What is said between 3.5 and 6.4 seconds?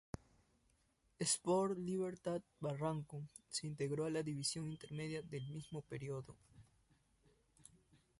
se integró a la División Intermedia del mismo periodo.